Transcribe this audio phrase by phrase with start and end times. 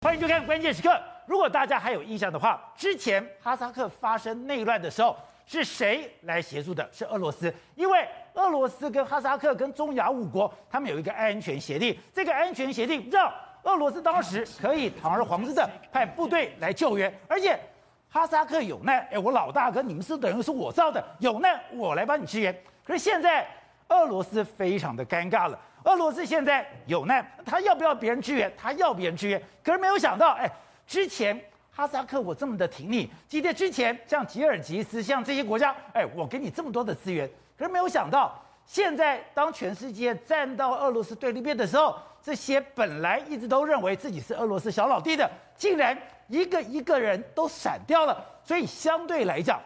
[0.00, 0.96] 欢迎收看关键时刻。
[1.26, 6.88] 如果大家还有印象的话，之前哈萨克发生内乱的时候，是谁来协助的？
[6.92, 7.52] 是俄罗斯。
[7.74, 11.98] 因为俄罗斯跟哈萨克跟中亚五国，他们有一个安全协定。
[12.14, 13.28] 这个安全协定让
[13.64, 17.58] 俄罗斯当时可以堂而皇之的派部队来救援，而且
[18.08, 22.56] 哈萨克有难，哎，我老大哥，你们是等于是我造的，有难我来帮你支援。
[22.84, 23.44] 可是现在
[23.88, 25.58] 俄罗斯非常的尴尬了。
[25.88, 28.52] 俄罗斯现在有难，他要不要别人支援？
[28.58, 30.46] 他要别人支援，可是没有想到，哎，
[30.86, 49.58] 之前哈萨克我这么的挺你，今天之前像吉尔吉斯，像这些国家，哎，我给你这么多的资源，可是没有想到，现在当全世界站到俄罗斯对立面的时候，这些本来一直都认为自己是俄罗斯小老弟的，竟然一个一个人都闪掉了，所以相对来讲。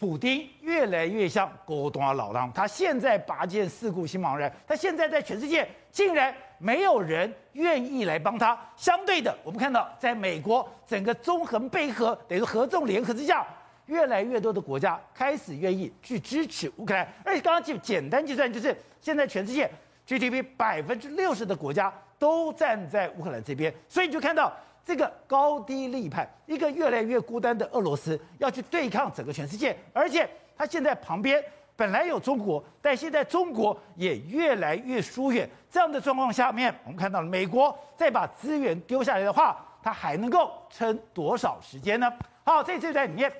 [0.00, 8.58] 普丁越来越像孤单老狼，他现在拔剑四顾心茫然，他现在在全世界竟然没有人愿意来帮他。
[8.76, 13.46] 相对的，我们看到在美国整个纵横捭阖，等于合纵联合之下，
[13.84, 17.06] 越来越多的国家开始愿意去支持乌克兰。
[17.22, 19.70] 而且刚刚就简单计算，就是现在全世界
[20.06, 24.50] GDP 百分之六十的国家都站在乌克兰这边，所以你就看到。
[24.90, 31.40] 这个高低立判，一个越来越孤单的俄罗斯要去对抗整个全世界，而且他现在旁边
[31.76, 35.48] 本来有中国，但现在中国也越来越疏远。
[35.70, 42.12] 这样的状况下面，我们看到了美国再把资源丢下来的话，它还能够撑多少时间呢？
[42.42, 43.32] 好，在这段里面，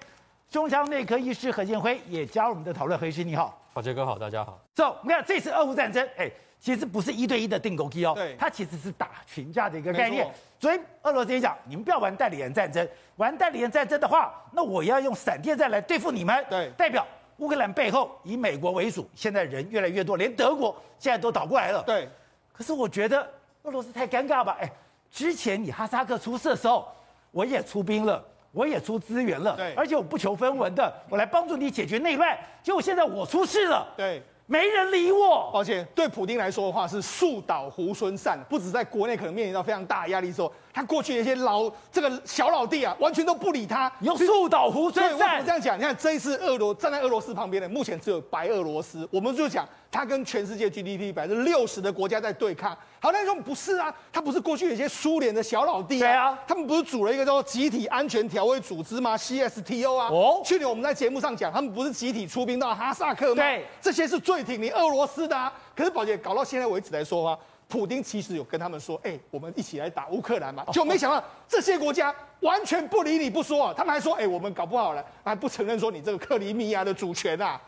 [0.48, 2.96] 胸腔内科医师何建辉也加入我们的讨论。
[2.96, 4.60] 何医师你好，郝杰哥好，大家好。
[4.72, 6.30] 走，我们看这次俄乌战争，哎。
[6.60, 10.30] 其实不是一对一的定购机哦，对，它其实是打群架的一个概念。
[10.60, 16.44] 所以俄罗斯也讲，你们不要玩代理人战争，玩代理人战争的话，那我要用闪电战来对付你们。
[16.50, 17.06] 对，代表
[17.38, 21.82] 乌克兰背后以美国为主，现在人越来越多，连德国现在都倒过来了。
[21.84, 22.06] 对，
[22.52, 23.26] 可是我觉得
[23.62, 24.58] 俄罗斯太尴尬吧？
[24.60, 24.70] 哎，
[25.10, 26.86] 之前你哈萨克出事的时候，
[27.30, 32.38] 我也出兵了，我也出资源了，对，而且我不求分文的，我来帮助你解决内乱。
[32.62, 34.22] 结果现在我出事了，对。
[34.50, 45.16] 没人理我，抱歉，对普丁来说的话是树倒猢狲散，不止在国内可能面临到非常大的压力之后，他过去的一些老这个小老弟啊，完全都不理他，用树倒猢狲散。
[45.16, 52.76] 对，我这样讲，你看这一次俄罗站在俄罗斯旁边的，目前只有白俄罗斯，我们就讲他跟全世界 GDP 百分之六十的国家在对抗。
[53.00, 63.42] 好，那说不是啊，他不是过去有些苏联的小老弟啊，对啊，他们不是组了一个叫做集体安全调解组织吗？CSTO 啊，哦，去年我们在节目上讲，他们不是集体出兵到哈萨克吗？
[63.42, 65.26] 对，这些是最挺你俄罗斯。
[65.26, 77.60] 的、啊，可是宝姐搞到现在为止来说啊，普丁其实有跟他们说，哎、欸，我们一起来打乌克兰嘛，就没想到这些国家完全不理你不说、啊，他们还说，哎、欸，我们搞不好了，还不承认说你这个克里米亚的主权啊。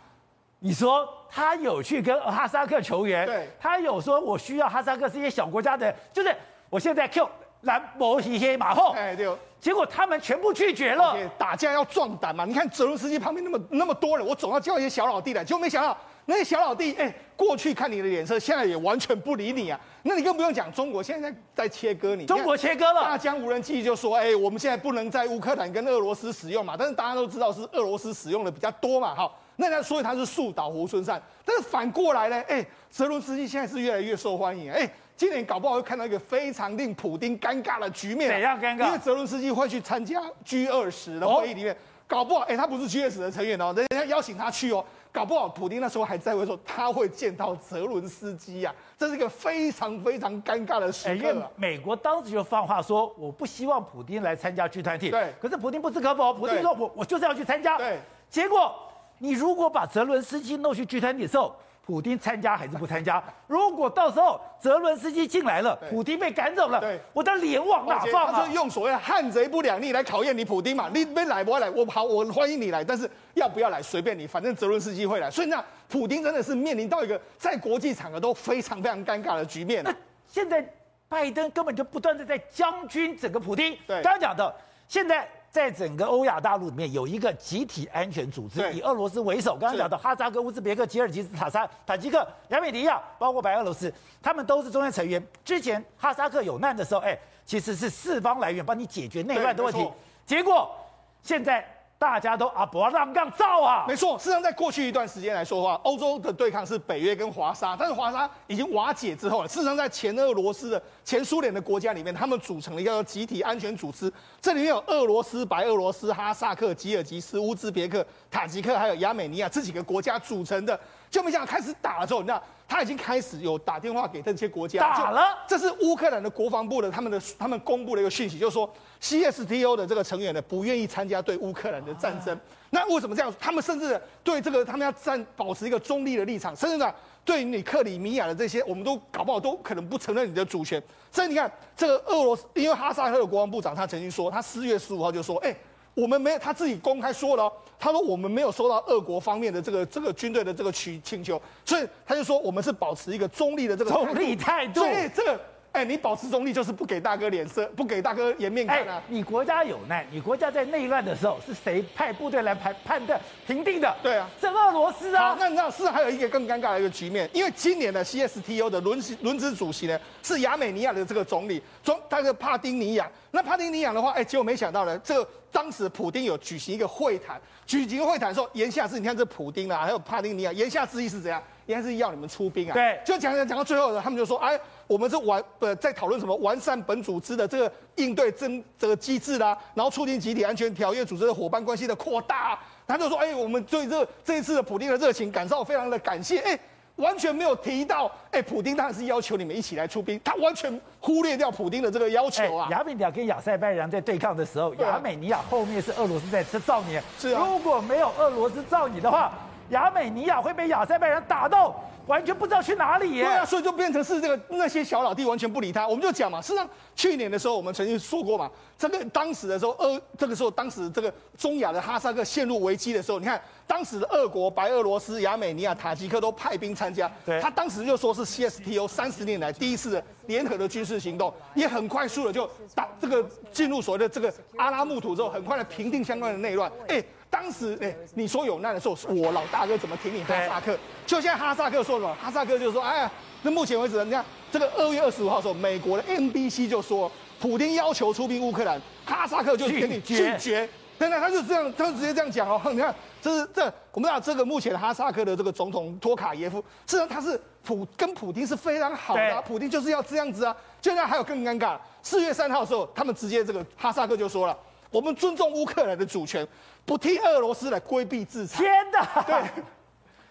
[0.64, 6.32] 你说他有去跟哈萨克求援，对，他有说我需要哈萨克这些小国家的，就是
[6.70, 7.28] 我现在 Q
[7.62, 9.28] 蓝博一些马后，哎，对，
[9.60, 11.16] 结果他们全部拒绝了。
[11.36, 15.96] 打架要壮胆嘛，你看泽伦斯基旁边那么那么多人，我总要叫一些小老弟来，结果没想到。
[16.24, 19.80] 那些小老弟，哎，过去看你的脸色，现在也完全不理你啊！
[20.04, 22.24] 那你更不用讲，中国现在在切割你。
[22.26, 23.02] 中国切割了。
[23.02, 31.20] 大疆无人机就说，哎，我们现在不能在乌克兰跟俄罗斯使用嘛，但是大家都知道是俄罗斯使用的比较多嘛，好，那他所以他是树倒猢狲散。
[31.44, 38.30] 但是反过来呢，哎，泽伦斯基现在是越来越受欢迎，哎，今年搞不好会看到一个非常令普丁尴尬的局面。
[38.30, 38.86] 怎样尴尬？
[38.86, 41.76] 因为泽伦斯基会去参加 G 二十的会议里面，哦、
[42.06, 44.84] 搞不好，哎，他不是 G 二十的成员哦，人家邀请他去哦。
[45.10, 51.14] 搞不好，普丁那时候还在位，说他会见到泽伦斯基呀，这是一个非常非常尴尬的时刻。
[51.14, 55.10] 因为美国当时就放话说，我不希望普丁来参加 G 团体。
[55.10, 55.34] 对。
[55.38, 57.76] 可是普丁不置可否，普丁说我我就是要去参加。
[57.76, 57.98] 对。
[58.30, 58.74] 结果
[59.22, 61.54] 你如果把泽伦斯基弄去聚餐的时候。
[61.84, 63.20] 普丁参加还是不参加？
[63.48, 66.80] 如果到时候泽伦斯基进来了，普丁被赶走了，
[67.12, 68.32] 我的脸往哪放啊？
[68.32, 70.88] 他是用所谓的汉贼不两立来考验你普丁嘛？
[70.94, 71.68] 你没来不来？
[71.68, 75.28] 我好，我欢迎你来，但是要不要来随便你，反正泽伦斯基会来。
[75.28, 79.82] 所以那普丁真的是面临到一个在国际场合都非常非常尴尬的局面。
[79.82, 79.92] 那
[80.28, 80.64] 现在
[81.08, 83.76] 拜登根本就不断的在将军整个普丁。
[83.88, 84.54] 对，刚刚讲的
[84.86, 85.28] 现在。
[85.52, 89.52] 在整个欧亚大陆里面有一个集体安全组织，以俄罗斯为首。
[89.52, 95.22] 刚刚讲到哈萨克、乌兹别克、吉尔吉斯、塔萨、塔吉克、亚美尼亚，包括白俄罗斯，他们都是中央成员。
[95.44, 99.86] 之前哈萨克有难的时候，哎，其实是四方来源帮你解决内乱的问题。
[100.24, 100.74] 结果
[101.22, 101.62] 现在。
[102.02, 103.84] 大家都啊，不要让造啊！
[103.86, 109.46] 没错，事实上，在过去一段时间来说的话，欧洲的对抗是北约跟华沙，但是华沙已经瓦解之后了。
[109.46, 120.76] 事实上，在前俄罗斯的、前苏联的国家里面，他们组成了一个集体安全组织，这里面有俄罗斯、白俄罗斯、哈萨克、吉尔吉斯、乌兹别克、塔吉克，还有亚美尼亚这几个国家组成的。
[121.08, 122.42] 就没想到开始打了之后，你知道。
[122.72, 125.38] 他已经开始有打电话给这些国家打了。
[125.46, 128.68] 这是乌克兰的国防部的他们的他们公布的一个讯息，就是说
[129.02, 132.38] CSTO 的这个成员呢不愿意参加对乌克兰的战争。
[132.70, 133.30] 那为什么这样？
[133.38, 136.90] 他们甚至对这个他们要站保持一个中立的立场，甚至呢
[137.26, 140.82] 对你克里米亚的这些，我们都搞不好都可能不承认你的主权。
[141.10, 145.54] 所以你看这个俄罗斯，因为哈萨克的国防部长他曾经说，他四月十五号就说，哎。
[145.94, 147.52] 我们没有，他自己公开说了，
[147.82, 154.74] 他说我们没有收到俄国方面的这个这个军队的这个请请求，所以他就说我们是保持一个中立的这个中立态度。
[154.74, 155.40] 所以这个，
[155.72, 159.02] 哎，你保持中立就是不给大哥脸色，不给大哥颜面看啊。
[159.08, 163.96] 你国家有难，你国家在内乱的时候是谁派部队来判判断平定的？
[164.02, 165.30] 对啊，是俄罗斯啊。
[165.30, 173.10] 好，那你知道是还有一个更尴尬的一个局面，因为今年的 CSTO 的轮轮值主席呢是亚美尼亚的这个总理，总他是帕丁尼亚。
[173.30, 175.28] 那帕丁尼亚的话，哎，结果没想到呢，这个。
[175.52, 181.42] 当时普丁有举行一个会谈，举行会谈的时候，言下之意，你看这普丁啊，还有帕丁尼亚，言下之意是怎样？
[181.66, 182.74] 言下之意要你们出兵啊。
[182.74, 192.58] 对，就讲讲讲到最后呢，他们就说，哎，我们是完呃在讨论什么完善本组织的这个应对争这个机制啦，然后促进集体安全条约组织的伙伴关系的扩大。
[192.86, 196.58] 他就说，哎，我们对这这一次的普丁的热情感受非常的感谢，哎。
[196.96, 202.66] 完全没有提到，哎、欸，普丁当然是要求你们一起来出兵，他完全忽略掉普丁的这个要求啊。
[202.66, 207.00] 欸、亚美尼亚跟亚塞拜然在对抗的时候，亚、啊、美尼亚后面是俄罗斯在造你。
[207.18, 209.32] 是啊，如果没有俄罗斯造你的话，
[209.70, 211.74] 亚美尼亚会被亚塞拜然打到。
[212.08, 213.24] 完全不知道去哪里耶！
[213.24, 215.86] 对啊，所以就变成是这个那些小老弟完全不理他。
[215.86, 227.08] 我们就讲嘛，事实上去年的时候我们曾经说过嘛，这个当时的时候，俄这个时候当时这个中亚的哈萨克陷入危机的时候，你看当时的俄国、白俄罗斯、亚美尼亚、塔吉克都派兵参加。
[227.24, 236.68] 对，他当时就说是 CSTO 三十年来第一次的联合的军事行动，也很快速的就打这个进入所谓的这个阿拉木图之后，很快的平定相关的内乱。
[236.88, 237.00] 哎。
[237.32, 240.78] 当时，哎，你说有难的时候，我老大哥怎么挺你哈萨克？
[241.06, 242.14] 就现在哈萨克说什么？
[242.20, 250.68] 哈萨克就说，哎呀，那目前为止，你看这个二月二十五号的时候，美国的 NBC 就说，普京要求出兵乌克兰，哈萨克就给你拒绝。
[250.98, 252.60] 对，那他就这样，他就直接这样讲哦。
[252.70, 253.62] 你看，这是这
[253.92, 260.54] 我们知道这个目前哈萨克的这个总统托卡耶夫，实际上他是普跟普京是非常好的，普京就是要这样子啊。
[260.82, 264.56] 现在还有更尴尬，四月三号的时候，他们直接这个哈萨克就说了，
[264.90, 266.46] 我们尊重乌克兰的主权。
[266.84, 269.22] 不替俄罗斯来规避制裁，天哪！
[269.22, 269.36] 对，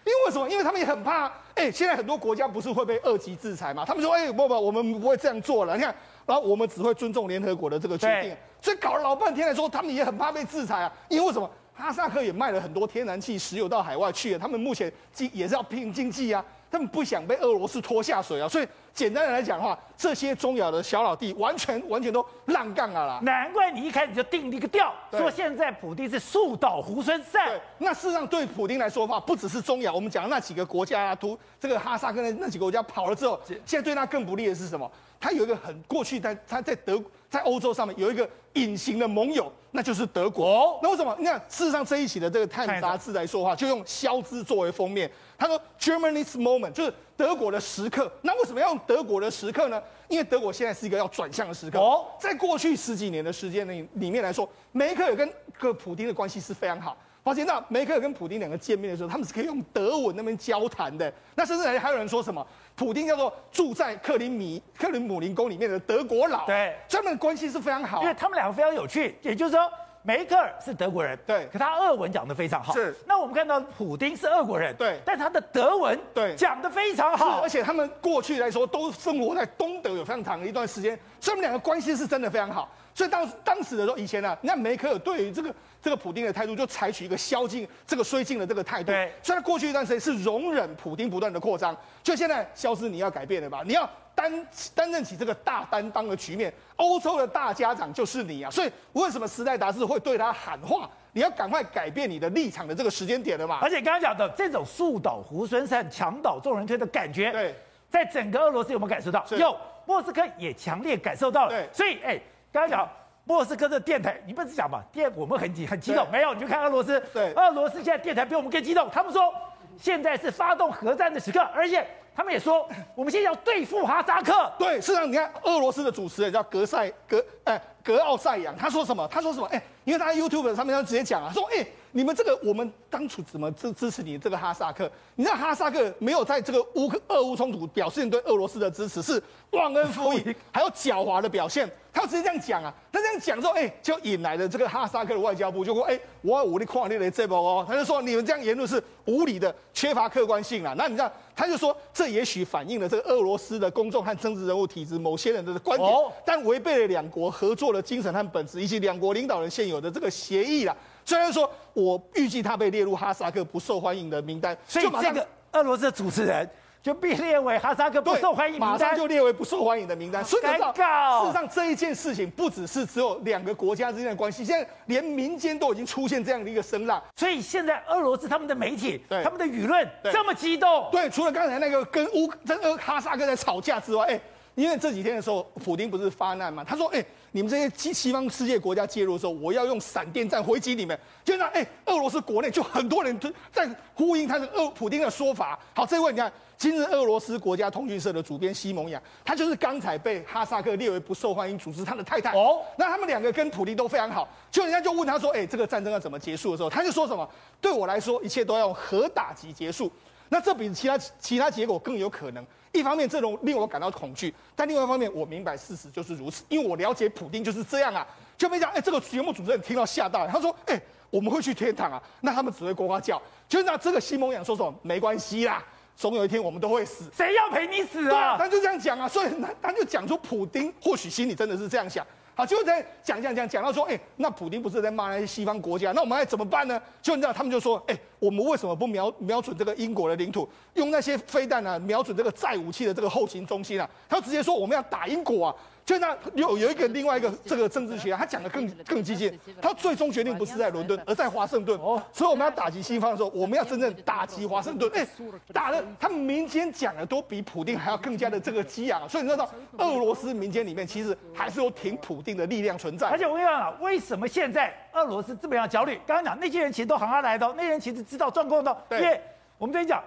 [0.04, 0.48] 因为为什么？
[0.48, 1.32] 因为他们也很怕。
[1.54, 3.84] 哎，现在很多国家不是会被二级制裁嘛？
[3.84, 5.76] 他们说，哎，不不，我们不会这样做了。
[5.76, 5.94] 你看，
[6.26, 8.36] 然后我们只会尊重联合国的这个决定。
[8.60, 10.92] 所以搞了老半天来说，他们也很怕被制裁啊。
[11.08, 11.50] 因为为什么？
[11.82, 16.44] 哈萨克也卖了很多天然气、石油到海外去了，他们目前经也是要拼经济啊。
[16.70, 23.20] 他们不想被俄罗斯拖下水啊，所以简单的来讲的话，这些中亚的小老弟完全完全都烂杠啊啦。
[23.22, 27.46] 难怪你一开始就定了一个调，说现在普丁是树倒猢狲散。
[27.48, 34.90] 对，那事实上对普丁来说的话，不只是中亚，我们讲的那几个国家啊，都这个哈萨克那那几个国家跑了之后，现在对他更不利的是什么？
[35.20, 36.98] 他有一个很过去在他在德
[37.32, 40.46] 在欧洲上面有一个隐形的盟友，那就是德国。
[40.46, 41.16] 哦、那为什么？
[41.18, 45.10] 你看，事实上这一期的这个《泰晤》杂志来说的话，就用肖兹作为封面。
[45.38, 48.12] 他说：“Germany's moment 就是德国的时刻。
[48.20, 49.82] 那为什么要用德国的时刻呢？
[50.08, 51.78] 因为德国现在是一个要转向的时刻。
[51.78, 55.26] 哦，在过去十几年的时间里里面来说，梅克尔跟
[55.58, 56.94] 个普丁的关系是非常好。
[57.24, 61.10] 发现那梅克尔跟普丁两个见面的时候，他们是可以用德文那边交谈的。
[61.34, 69.14] 那甚至还还有人说什么？”普丁叫做住在克林米克林姆林宫里面的德国佬，对，他们的关系是非常好，因为他们两个非常有趣。
[69.22, 69.70] 也就是说，
[70.02, 72.72] 梅克尔是德国人，对，可他俄文讲得非常好。
[72.72, 82.68] 是，那我们看到普丁是俄国人，对，但他的德文对讲得非常好，而且他们过去来说都生活在东德有非常长的一段时间，所以他们两个关系是真的非常好。
[82.94, 88.92] 所以当当时的时候，以前呢、啊，你看梅克尔对于这个这个普丁的态度，就采取一个消极、这个绥靖的这个态度。
[88.92, 91.74] 对，所以他过去一段时间是容忍普丁不断的扩张。
[92.02, 93.62] 就现在，萧兹你要改变了吧？
[93.64, 96.52] 你要担担任起这个大担当的局面。
[96.76, 98.50] 欧洲的大家长就是你啊！
[98.50, 100.90] 所以为什么时代杂志会对他喊话？
[101.12, 103.58] 你要赶快改变你的立场的这个时间点了嘛？
[103.62, 107.54] 而且刚刚讲的这种树倒猢狲散、墙倒众人推的感觉，对，
[107.88, 109.24] 在整个俄罗斯有没有感受到？
[109.30, 109.56] 有，
[109.86, 111.48] 莫斯科也强烈感受到了。
[111.48, 112.20] 对，所以哎。
[112.52, 112.88] 刚才讲
[113.24, 114.82] 莫斯科的电台，你不是讲嘛？
[114.92, 117.00] 电我们很激很激动，没有你就看俄罗斯。
[117.14, 118.90] 对，俄罗斯现在电台比我们更激动。
[118.90, 119.32] 他们说
[119.78, 124.52] 现在是发动核战的时刻，而且他们也说 我们现在要对付哈萨克。
[124.58, 129.08] 对，事实上你看俄罗斯的主持人叫格塞格哎格奥塞扬，他说什么？
[129.08, 129.46] 他说什么？
[129.46, 134.90] 哎，因为他在 YouTube 上面他直接讲啊，说，哎，你们这个我们当初怎么支支持你这个哈萨克？
[135.16, 141.70] 你知道哈萨克没有在这个乌克俄乌冲突表示你对俄罗斯的支持，是忘恩负义， 还有狡猾的表现。
[141.94, 150.72] 他直接这样讲啊，他这样讲之后，哎，就引来了这个哈萨克的外交部就说，哎，我要武力跨列的这波哦，他就说你们这样言论是无理的，缺乏客观性啊。
[150.74, 155.92] 那你知道，他就说这也许反映了这个俄罗斯的公众和政治人物体制某些人的观点，
[156.24, 160.76] 但违背了两国合作的精神和本质，以及两国领导人现有的这个协议啦。
[161.04, 166.48] 虽然说我预计他被列入哈萨克不受欢迎的名单，所以这个俄罗斯的主持人。
[166.82, 170.24] 就被列为哈萨克不受欢迎名单，马上就列为不受欢迎的名单。
[170.24, 177.00] 所以，事实上这一件事情不只是只有两个国家之间的关系，现在连民间都已经出现这样的一个声浪。
[177.14, 180.88] 所以现在俄罗斯他们的媒体、他们的舆论这么激动。
[180.90, 184.20] 对，除了刚才那个跟乌、跟俄哈萨克在吵架之外，哎，
[184.54, 186.62] 因为这几天的时候，普丁不是发难嘛？
[186.64, 187.04] 他说，哎。
[187.34, 190.94] 你们这些西西方世界国家介入的时候，我要用闪电战回击你们。
[191.24, 193.18] 就那哎，俄罗斯国内就很多人
[193.50, 195.58] 在呼应他的俄普丁的说法。
[195.72, 202.32] 好，这位你看，今日俄罗斯国家通讯社的主编西蒙雅，他就是刚才被哈萨克列为不受欢迎组织，他的太太。
[202.32, 204.28] 哦，那他们两个跟普丁都非常好。
[204.50, 207.26] 就人家就问他说，哎，这个战争要怎么结束的时候，他就说什么？
[207.62, 209.90] 对我来说，一切都要用核打击结束。
[210.32, 212.42] 那这比其他其他结果更有可能。
[212.72, 218.06] 一方面，这种令我感到恐惧；但另外一方面，我明白事实就是如此，因为我了解普丁就是这样啊。
[218.38, 222.02] 就没讲，哎，这个节目主持人听到吓到，他说，哎，我们会去天堂啊。
[222.22, 223.20] 那他们只会呱呱叫。
[223.46, 224.74] 就那这个西蒙亚说什么？
[224.80, 225.62] 没关系啦，
[225.94, 227.10] 总有一天我们都会死。
[227.14, 228.38] 谁要陪你死啊？
[228.38, 229.06] 他就这样讲啊。
[229.06, 232.06] 所以他他就讲出普丁或许心里真的是这样想。
[232.34, 236.80] 好，就在讲讲讲讲到说，哎、那普京不是在骂那些西方国家，那我们该怎么办呢？
[237.02, 243.88] 就你知道，他们就说，哎、我们为什么不瞄瞄准这个英国的领土，用那些飞弹啊，瞄准这个载武器的这个后勤中心啊？
[244.08, 245.54] 他直接说我们要打英国啊！
[245.84, 251.76] 就那有有一个另外一个这个政治学家，他讲的更更激进，他最终决定不是在伦敦，而在华盛顿。
[251.80, 254.88] 哦，所以我们要打击西方的时候，我们要真正打击华盛顿。
[254.94, 255.04] 哎，
[255.52, 259.08] 打的他们民间讲的都比普丁还要更加的这个激昂。
[259.08, 263.08] 所以你知道，俄罗斯民间里面其实还是有挺普丁的力量存在。
[263.08, 266.00] 而且我跟你讲啊，为什么现在俄罗斯这么样焦虑？
[266.06, 268.76] 刚刚讲那些人其实都行他来的，那些人其实知道状况的。
[268.92, 269.20] 因为
[269.58, 270.00] 我们跟你讲，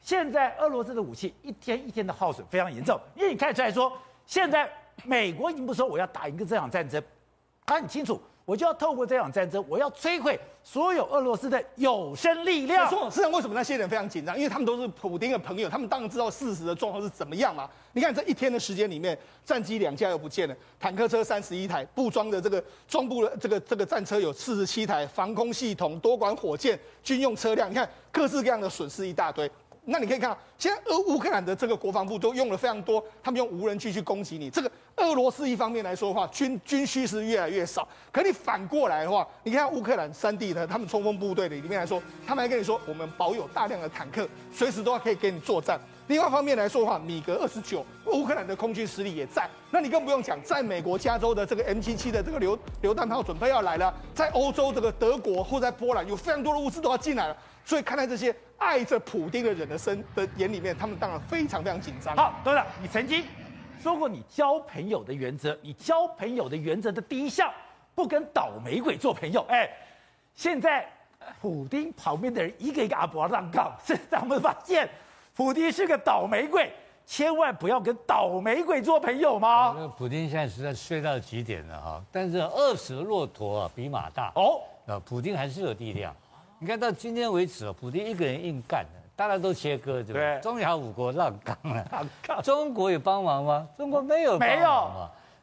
[0.00, 3.92] 现在俄罗斯的武器一天一天的耗损非常严重，因为你看出来说
[4.24, 4.70] 现在。
[5.04, 7.02] 美国已经不说我要打赢个这场战争，
[7.64, 12.88] 他很清楚，我就要透过这场战争，我要摧毁所有俄罗斯的有生力量。
[12.88, 14.36] 说，实际上为什么那些人非常紧张？
[14.36, 17.68] 因为他们都是普丁的朋友，他们当然知道事实的状况是怎么样嘛。
[17.92, 29.50] 你看这一天的时间里面，战机两架又不见了，坦克车三十一台，布装的这个装部的这个这个战车有四十七台，防空系统、多管火箭、军用车辆，你看各式各样的损失一大堆。
[29.88, 34.50] 那你可以看到，现在俄乌克兰的这个国防部都用了非常多，他们用无人机去攻击你。
[34.50, 37.86] 这个俄罗斯一方面来说的话，军军需是越来越少。
[38.10, 45.80] 可你反过来的话，你看乌克兰三地的他们冲锋部队的里面来说，他们还跟你说，我们保有大量的坦克，随时都要可以给你作战。
[46.08, 49.48] 另外方面来说的话，米格二十九，乌克兰的空军实力也在。
[49.70, 57.36] 那你更不用讲，在美国加州的这个 M 七七的这个榴榴弹炮准备要来了，在欧洲这个德国或在波兰有非常多的物资都要进来了。
[57.64, 62.14] 所以看在这些爱着普丁的人的身的眼里面，他们当然非常非常紧张。
[62.14, 63.24] 好，董事长，你曾经
[63.82, 67.52] 说过，你交朋友的原则，你交朋友的原则的第一项，
[67.96, 69.44] 不跟倒霉鬼做朋友。
[69.48, 69.68] 哎，
[70.36, 70.88] 现在
[71.40, 74.88] 普丁旁边的人一个一个阿伯让杠， 是咱们发现
[75.36, 76.72] 普京是个倒霉鬼，
[77.04, 79.76] 千万不要跟倒霉鬼做朋友吗？
[79.78, 86.16] 那普京现在实在睡到极点了哈，但是饿死的骆驼啊比马大哦，那普京还是有力量。
[86.58, 90.40] 你看到今天为止，普京一个人硬干的，大家都切割，对不对？
[90.40, 93.68] 中亚五国让岗了，中国有帮忙吗？
[93.76, 94.38] 中国没有。
[94.38, 94.90] 没有。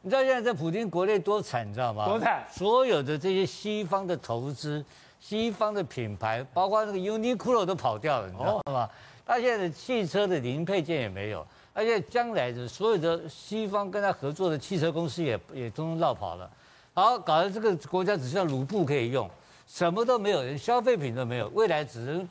[0.02, 2.04] 你知道现在在普京国内多惨，你知道吗？
[2.04, 2.42] 多惨！
[2.50, 4.84] 所有的这些西方的投资、
[5.20, 8.90] 西方的品牌，包括那个 Uniqlo 都跑掉了，你知道吗？
[9.26, 16.50] 他现在的汽车的零配件也没有，而且将来的所有的西方跟他合作的汽车公司也也通通落跑了。
[16.92, 19.28] 好，搞得这个国家只剩下卢布可以用。
[19.66, 22.28] 什么都没有，连消费品都没有，未来只能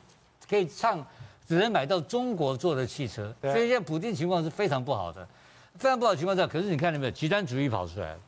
[0.48, 1.04] 可以唱，
[1.48, 3.34] 只能买到中国做的汽车。
[3.42, 5.26] 所以现在普丁情况是非常不好的，
[5.76, 8.18] 非常不好的情况下，可是你看到没有，极端主义跑出来了，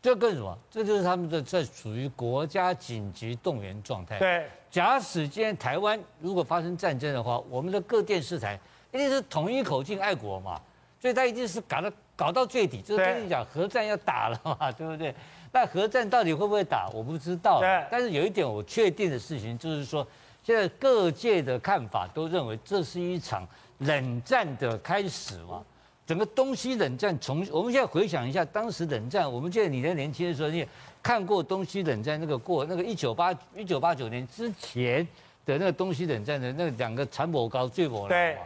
[0.00, 0.56] 这更什么？
[0.70, 4.18] 这就是他们的在处于国家紧急动员状态。
[4.18, 8.58] 对，假使今天台湾如果发生战争的话，我们的各电视台
[8.92, 10.60] 一定是统一口径爱国嘛，
[11.00, 15.14] 所以他一定是搞到搞到最底，就是跟你讲核战要打了嘛， 对不对？
[15.50, 16.88] 那核战到底会不会打？
[16.94, 17.58] 我不知道。
[17.58, 17.84] 对。
[17.90, 20.06] 但是有一点我确定的事情，就是说，
[20.44, 23.46] 现在各界的看法都认为这是一场
[23.78, 25.62] 冷战的开始嘛。
[26.08, 30.68] 整个东西冷战从我们现在回想一下，当时冷战，我们记得你在年轻的时候，你也
[31.02, 35.06] 看过东西冷战那个过那个一九八一九八九年之前
[35.44, 38.38] 的那个东西冷战的那两个残谋高最谋对，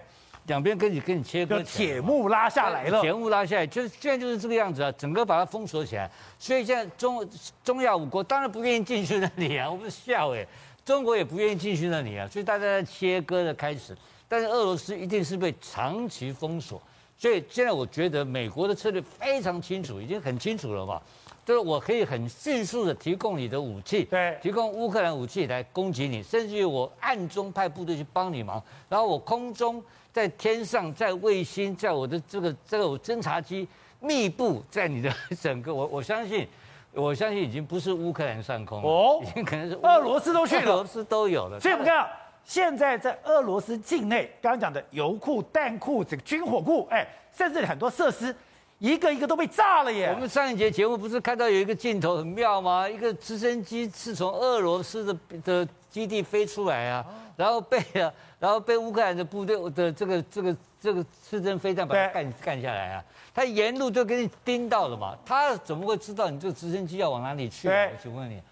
[0.48, 6.10] 两边跟你跟你切割，铁幕拉下来了，铁幕拉下来，就是现在就是这个样子啊，整个把它封锁起来。
[6.40, 7.24] 所以现在中
[7.62, 10.44] 中亚五国当然不愿意进去那里啊，我们笑哎，
[10.84, 16.82] 中国也不愿意进去那里啊，所以大家在切割的开始，但是俄罗斯一定是被长期封锁。
[17.22, 21.00] 所以现在我觉得美国的策略非常清楚，已经很清楚了嘛，
[21.46, 29.80] 就是我可以很迅速的提供你的武器，对，提供乌克兰武器来攻击你，甚至于我暗中派部队去帮你忙，然后我空中
[30.12, 33.68] 在天上在卫星在我的这个这个侦察机
[34.00, 35.08] 密布在你的
[35.40, 36.48] 整个， 我我相信，
[36.92, 42.04] 我相信已经不是乌克兰上空哦，已经可能是俄罗斯都去了，俄罗斯都有了，所以我们看。
[42.44, 47.06] 现在在俄罗斯境内，刚刚讲的油库、弹库、这个军火库，哎，
[47.36, 48.34] 甚至很多设施，
[48.78, 50.10] 一个一个都被炸了耶。
[50.12, 52.88] 我们上一节节目不是看到有一个镜头很妙吗？
[52.88, 57.04] 一个直升机是从俄罗斯的的基地飞出来啊，
[57.36, 63.04] 然后被啊，然后被乌克兰的部队的这个这个这个刺针飞弹把它干干下来啊。
[63.34, 67.68] 他沿路就给你盯到了嘛，他怎么会知道你这个直升机要往哪里去？
[67.68, 68.42] 我请问你。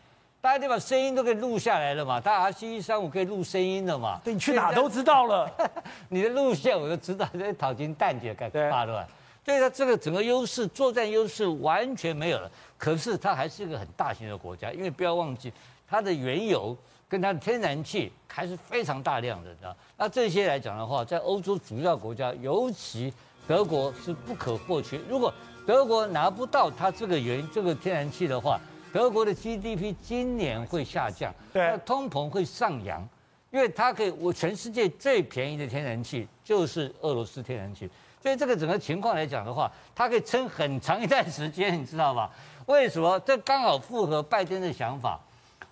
[0.42, 2.18] 大家都把声音都可以录下来了嘛？
[2.18, 4.18] 大家 R C 一三五可以录声音了嘛？
[4.24, 5.50] 对，你去哪都知道了，
[6.08, 9.06] 你的路线我都知道，在讨金蛋姐干嘛对吧？
[9.44, 12.50] 所以它这个整个优势，作战优势完全没有了。
[12.78, 15.52] 可是它还是一个很大型的国家，因为不要忘记，
[15.86, 16.74] 它的原油
[17.06, 19.60] 跟它的天然气还是非常大量的，知？
[19.98, 23.12] 那这些来讲的话，在欧洲主要国家，尤其
[23.46, 24.98] 德国是不可或缺。
[25.06, 25.32] 如果
[25.66, 28.58] 德国拿不到它这个原这个天然气的话，
[28.92, 33.06] 德国的 GDP 今年会下降，对，通膨会上扬，
[33.50, 37.88] 因为它可以，我全世界最便宜的天然气就是俄罗斯天然气，
[38.22, 42.28] 所以这个整个情况来讲的话，它可以撑很长一段时间，你知道吗？
[42.66, 43.18] 为什么？
[43.20, 45.18] 这刚好符合拜登的想法。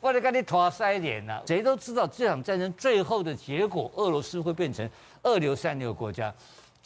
[0.01, 4.89] 我来跟你拖塞一点呢，谁都知道这场战争最后的结果，俄罗斯会变成
[5.25, 6.33] 二流三流国家。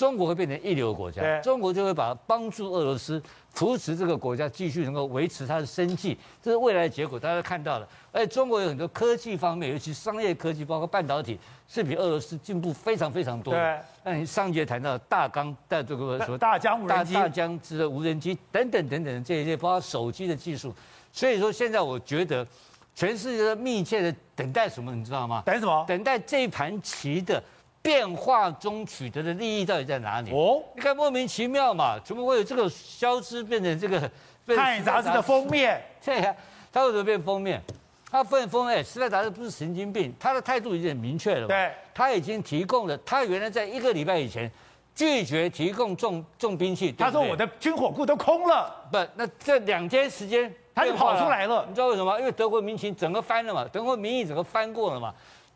[0.03, 7.89] 中国会变成一流国家，中国就会把帮助俄罗斯扶持这个国家继续能够维持它的生计，这是未来的结果，大家都看到了。
[8.11, 13.61] 而且中国有很多科技方面，尤其商业科技，包括半导体，是比俄罗斯进步非常非常多的。
[13.61, 20.75] 对，那你上节谈到大疆在这个什么大疆无人机、大疆之无人机等等等等的这些，包括手机的技术。
[21.13, 22.45] 所以说，现在我觉得
[22.93, 25.45] 全世界密切的等待什么，你知道吗？
[25.47, 25.85] 等什么？
[25.87, 27.41] 等待这一盘棋的。
[27.83, 30.31] 变化中取得的利益到底在哪里？
[30.31, 34.01] 哦，你看莫名其妙嘛，怎么会有这个消失变成这个
[34.57, 35.83] 《泰杂志》的封面？
[36.05, 36.35] 对呀，
[36.73, 37.61] 他为什么变封面？
[38.09, 41.49] 他封封哎，《时代杂志》不是神经病，他的态度已经很明确了。
[41.49, 44.49] 对，他已经提供了，他原来在一个礼拜以前
[44.95, 48.73] 拒绝提供重重兵器，他说我的军火库都空了。
[48.93, 52.17] 不，那这两天时间他就跑出来了，你知道为什么？
[52.21, 55.13] 因为德国民情整个翻了嘛，德国民意整个翻过了嘛。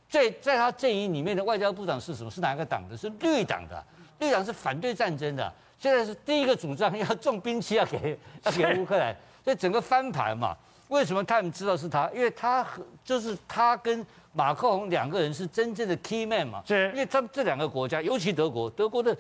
[0.09, 2.31] 在在他阵营里面的外交部长是什么？
[2.31, 2.97] 是哪个党的？
[2.97, 3.85] 是绿党的。
[4.19, 5.53] 绿党是反对战争的。
[5.79, 9.15] 现在是第一个主张 要重兵器要给要给乌克兰，
[9.45, 10.57] 所以整个翻盘嘛。
[10.89, 12.09] 为什么他们知道是他？
[12.15, 16.63] 因为他和就是他跟马克龙两个人是真正的 key man 嘛。
[16.65, 16.89] 是。
[16.93, 19.15] 因为他们这两个国家，尤其德国，德国的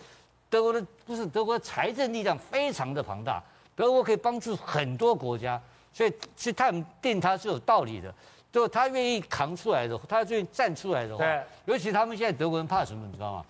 [0.48, 3.42] 德国的不是德国的财政力量非常的庞大，
[3.74, 5.60] 德国可以帮助很多国家，
[5.92, 8.14] 所以去他们定他是有道理的。
[8.52, 13.44] 就他愿意扛出来的，他愿意站出来的话，对，尤其他们现在德国人怕什么，你知道吗？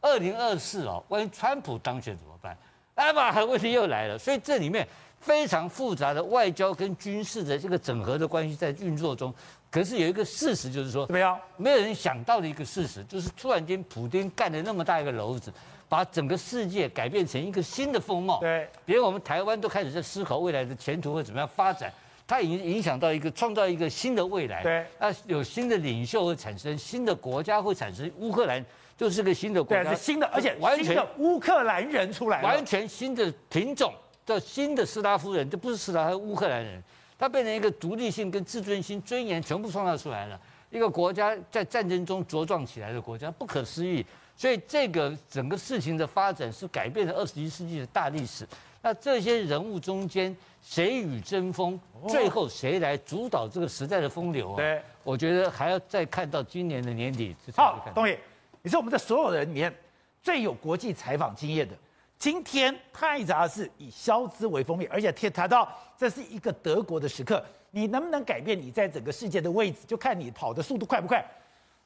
[0.00, 2.56] 二零二四哦，万一川普当选怎么办？
[2.94, 4.18] 哎嘛，问题又来了。
[4.18, 4.86] 所以这里面
[5.20, 9.32] 非常复杂的外交跟军事的这个整合的关系在运作中。
[9.70, 11.38] 可是有一个事实就是说，怎么样？
[11.56, 15.52] 没有人想到的一个事实，就是突然间普京干了那么大一个篓子，
[15.88, 18.38] 把整个世界改变成一个新的风貌。
[18.40, 21.90] 对，连我们台湾都开始在思考未来的前途会怎么样发展。
[22.32, 28.64] 它已经影响到一个创造一个新的未来，对，那有新的领袖会产生，新的国家会产生，乌克兰
[28.96, 33.92] 就是个新的国家，对，是新的，而且完全乌克兰人出来了，完全新的品种
[34.24, 36.82] 叫新的斯拉夫人，这不是斯拉夫，乌克兰人，
[37.18, 40.40] 他变成一个独立性跟自尊心、尊严全部创造出来了，
[40.70, 44.02] 一个国家在战争中茁壮起来的国家，不可思议。
[44.34, 48.48] 所以这个整个事情的发展是改变了二十一世纪的大历史。
[48.84, 54.56] 那这些人物中间谁与争锋，最后谁来主导这个时代的风流啊？
[54.56, 57.34] 对，我觉得还要再看到今年的年底。
[57.56, 58.18] 好，东野，
[58.60, 59.72] 你是我们的所有人里面
[60.20, 61.74] 最有国际采访经验的。
[62.18, 71.24] 今天《泰杂志》以萧兹为封面，而且谈到这是一个德国的时刻，你能不能改变你在整个世界的位置，就看你跑的速度快不快。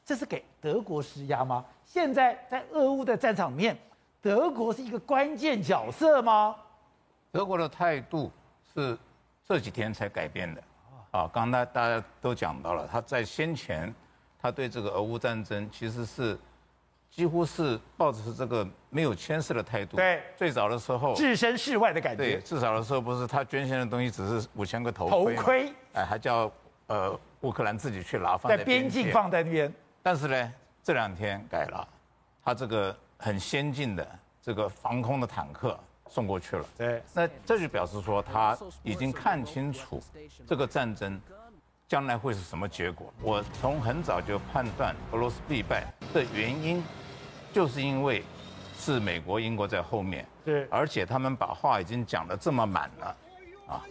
[0.04, 1.62] 这是给德国施压吗？
[1.84, 3.76] 现在在俄乌的战场里面。
[4.22, 6.56] 德国是一个关键角色吗？
[7.36, 8.32] 德国的态度
[8.74, 8.96] 是
[9.44, 10.62] 这几天才改变的。
[11.10, 13.94] 啊，刚才大家都讲到了，他在先前，
[14.40, 16.38] 他对这个俄乌战争其实是
[17.10, 19.96] 几乎是抱着这个没有牵涉的态度。
[19.96, 22.22] 对，最早的时候置身事外的感觉。
[22.22, 26.50] 对，至少的时候不是他捐献的东西只是五千个头盔，头盔，哎，还叫
[26.86, 29.72] 呃乌克兰自己去拿，放在边境放在那边。
[30.02, 31.86] 但是呢，这两天改了，
[32.42, 35.78] 他这个很先进的这个防空的坦克。
[36.08, 40.00] 送过去了，对，那这就表示说他已经看清楚
[40.46, 41.20] 这个战争
[41.88, 43.12] 将来会是什么结果。
[43.20, 46.82] 我从很早就判断俄罗斯必败的原因，
[47.52, 48.22] 就是因为
[48.78, 53.16] 是美国、英国在后面，对，而且他们把话已经讲得这么满了，
[53.68, 53.82] 啊，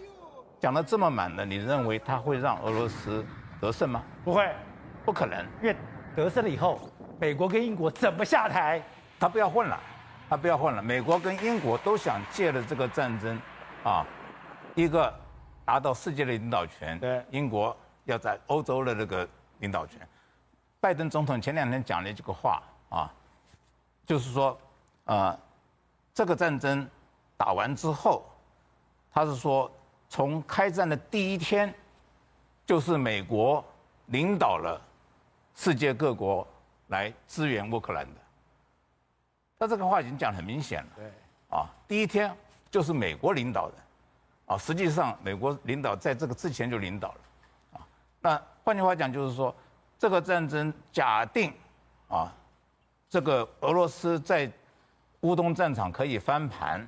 [0.60, 3.26] 讲得这么满了，你认为他会让俄罗斯
[3.60, 4.04] 得胜吗？
[4.24, 4.50] 不会，
[5.04, 5.76] 不可能，因为
[6.16, 6.80] 得胜了以后，
[7.20, 8.82] 美国跟英国怎么下台？
[9.20, 9.80] 他不要混了。
[10.36, 13.40] 他不要混了，美国跟英国都想借着这个战争，
[13.86, 14.06] 啊，
[14.76, 15.14] 一个
[15.64, 19.26] 达到世界的领导权，对，英国要在欧洲的这个
[19.60, 20.06] 领导权。
[20.82, 23.10] 拜登总统前两天讲了几个话啊，
[24.06, 24.60] 就是说，
[25.06, 25.40] 呃，
[26.14, 26.86] 这个战争
[27.38, 28.26] 打完之后，
[29.14, 29.72] 他是说
[30.10, 31.74] 从开战的第一天，
[32.66, 33.64] 就是美国
[34.08, 34.82] 领导了
[35.56, 36.46] 世界各国
[36.88, 38.25] 来支援乌克兰的。
[39.58, 41.12] 他这个话已经讲得很明显了，对，
[41.50, 42.36] 啊，第一天
[42.70, 43.74] 就是美国领导的，
[44.48, 47.20] 啊，实际上美国领导在这个之前就领导了，
[47.74, 47.88] 啊，
[48.20, 49.56] 那换句话讲就是说，
[49.98, 51.54] 这个战争假定，
[52.10, 52.34] 啊，
[53.10, 54.52] 这个俄罗斯在
[55.22, 56.86] 乌东战场可以翻盘，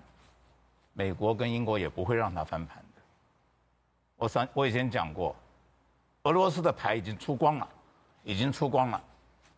[0.92, 3.02] 美国跟英国也不会让他翻盘的。
[4.18, 5.34] 我上我以前讲过，
[6.24, 7.68] 俄罗斯的牌已经出光了，
[8.24, 9.02] 已经出光了。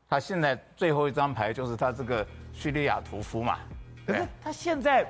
[0.09, 3.59] 他现在最后一张牌就是他这个叙利亚屠夫嘛，
[4.07, 5.05] 可是他现在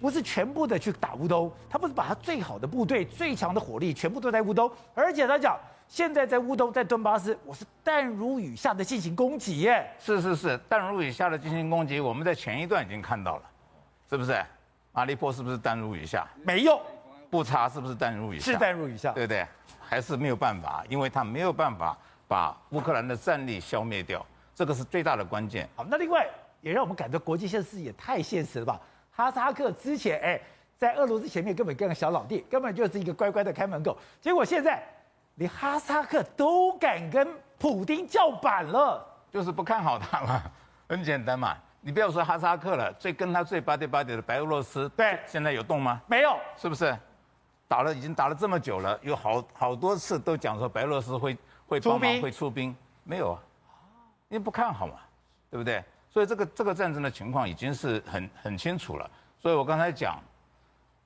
[0.00, 9.84] 不是全部的去打乌东，他不是把他最好的部队、最强的火力全部都在乌东，而且他讲现在在乌东、在顿巴斯，我是弹如雨下的进行攻击耶。
[9.98, 13.42] 是是是，弹如雨下的进行攻击，我们在前一段已经看到了，
[14.08, 14.40] 是不是？
[14.92, 16.24] 阿利波是不是弹如雨下？
[16.44, 16.80] 没用。
[17.28, 18.52] 布查是不是弹如雨下？
[18.52, 19.44] 是弹如雨下，对不对？
[19.80, 24.24] 还是没有办法，因为他没有办法把乌克兰的战力消灭掉。
[24.56, 25.68] 这个是最大的关键。
[25.76, 26.26] 好，那另外
[26.62, 28.80] 也让我们感到国际现实也太现实了吧？
[29.12, 30.40] 哈萨克之前哎，
[30.78, 33.94] 在俄罗斯前面根本跟个小老弟，根本就是一个乖乖的看门狗。
[34.18, 34.82] 结果现在
[35.34, 40.42] 连哈萨克都敢跟普丁叫板了，就是不看好他嘛。
[40.88, 46.00] 很简单嘛，你不要说哈萨克了，最跟他最巴蒂巴蒂的白俄罗斯，对，现在有动吗？
[46.06, 46.96] 没有，是不是？
[47.68, 53.42] 打了已经打了这么久了，有好好多次都讲说白俄罗斯会会帮忙会出兵，没有啊。
[54.36, 54.96] 因为不看好嘛，
[55.50, 55.82] 对不对？
[56.10, 59.10] 所以这个这个战争的情况已经是很很清楚了。
[59.38, 60.22] 所以我刚才讲，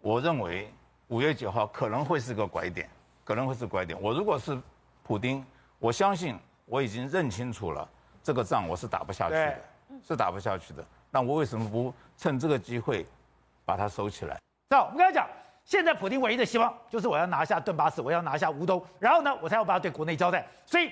[0.00, 0.68] 我认为
[1.06, 2.90] 五月九号可能会是个拐点，
[3.22, 3.96] 可能会是拐点。
[4.02, 4.60] 我如果是
[5.04, 5.46] 普丁，
[5.78, 7.88] 我相信我已经认清楚了，
[8.20, 9.60] 这个仗我是打不下去的，
[10.02, 10.84] 是打不下去的。
[11.08, 13.06] 那我为什么不趁这个机会
[13.64, 14.36] 把它收起来？
[14.70, 15.28] 那我们刚才讲，
[15.64, 20.44] 现在普丁唯一的希望就是我要拿下顿巴斯，我要拿下乌东，然后呢，我才要把它对国内交代。
[20.66, 20.90] 所以。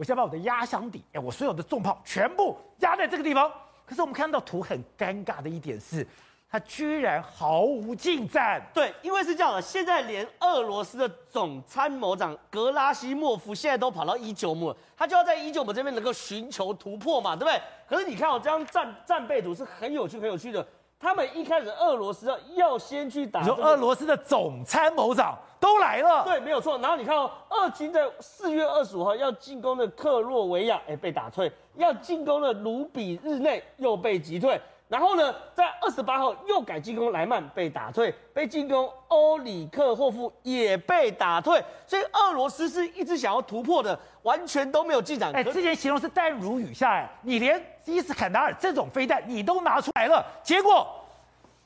[0.00, 3.52] 我先把我的压箱底，哎，我所有的重炮全部压在这个地方。
[3.84, 6.06] 可是我们看到图很尴尬的一点是，
[6.48, 8.62] 他居然毫无进展。
[8.72, 17.60] 对，因为是这样的，现在连俄罗斯的总参谋长格拉西莫夫现在都跑到伊久姆，他就要在伊久姆这边能够寻求突破嘛，对不对？
[17.86, 20.66] 可是你看我这张战战备图是很有趣、很有趣的。
[21.00, 26.76] 他们一开始俄罗斯要要先去打，说俄罗斯的总参谋长都来了，对，没有错。
[26.76, 34.60] 然后你看哦，俄军在四月二十五号要进攻的克洛维亚，哎，被打退；要进攻的卢比日内又被击退。
[34.88, 41.62] 然后呢，在二十八号又改进攻莱曼，被打退；被进攻欧里克霍夫也被打退。
[41.86, 45.32] 所以俄罗斯是一直想要突破的，完全都没有进展。
[45.34, 50.86] 哎，之前形容是弹如雨下，哎，你连伊斯坎达尔这种飞弹你都拿出来了，结果。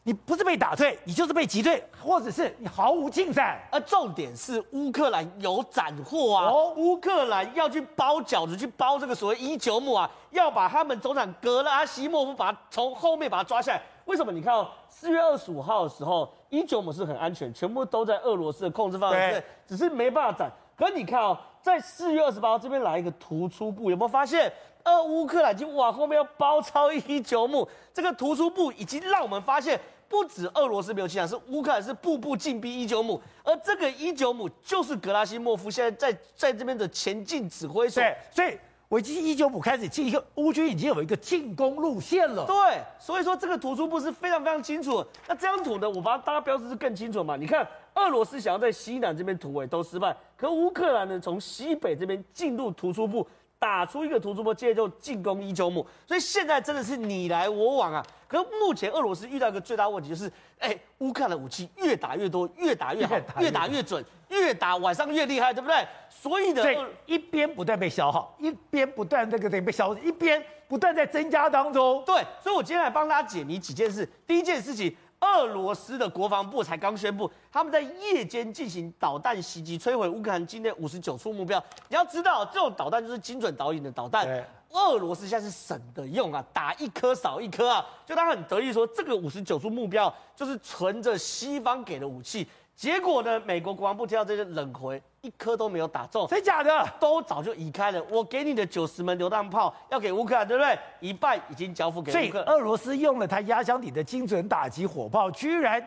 [0.07, 3.59] 你不是被打退，你就是被击退，或者是你毫无进展。
[3.71, 6.45] 而重点是乌克兰有斩获啊！
[6.45, 13.81] 哦，乌克兰要去包饺子，去包这个所谓伊久姆啊，要把他们总长格拉西莫夫把他从后面把他抓下来。
[14.05, 14.31] 为什么？
[14.31, 20.53] 你看哦，四月二十五号的时候，伊久姆是很安全，全部都在俄罗斯的控制范围内，只是没办法斩。
[20.77, 24.53] 可你看哦，在四月二十八号这边来一个突出部，有没有发现？
[24.83, 29.81] 呃，乌克兰已经往后面要包抄伊九姆，这个突出部已经让我们发现。
[30.07, 38.03] 不止俄罗斯没有进展，是乌克兰是步步进逼伊九姆，而这个伊九姆就是格拉西莫夫现在在在这边的前进指挥所。
[38.03, 38.59] 对，所以
[38.91, 42.45] 维基一九五开始进，乌军已经有一个进攻路线了。
[42.45, 45.03] 对，所以说这个图出部是非常非常清楚。
[45.27, 47.35] 那这张图呢，我把它大家标示是更清楚嘛？
[47.37, 53.27] 你看，俄罗斯想要在西南这边突围都失败，可乌克兰呢从西北这边进入图出部。
[53.57, 58.05] 打出一个突出波，接着就进攻伊久姆，所以现在真的是你来我往啊。
[58.29, 65.77] 可是目前俄罗斯遇到一个最大问题就是，哎，乌克兰的武器越打越多，越打越好，越打越准，越打晚上越厉害，对不对？
[66.11, 66.63] 所以呢，
[67.07, 72.03] 一边不断被消耗，一边不断这个得被消耗，一边不断在增加当中。
[72.05, 74.07] 对，所以我今天来帮大家解谜几件事。
[74.27, 74.95] 第一件事情。
[75.25, 81.63] 俄罗斯的国防部才刚宣布，他们在夜间进行导弹袭击，摧毁乌克兰境内五十九处目标。
[81.89, 84.29] 你要知道，这种导弹就是精准导引的导弹。
[84.71, 92.47] 俄罗斯现在是省的用啊，打一颗少一颗啊，就他很得意说，这个五十九处目标就是存着西方给的武器。
[92.75, 95.01] 结果呢，美国国防部听到这些冷回。
[95.25, 96.87] 一颗都没有打中，真假的？
[97.01, 98.05] 都早就移开了。
[98.11, 100.79] 我给你的九十门榴弹炮要给乌克兰，对不对？
[101.01, 102.47] 一半已经交付给乌克兰。
[102.47, 105.83] 所以俄罗斯用了他压箱底的精准打击火炮，居然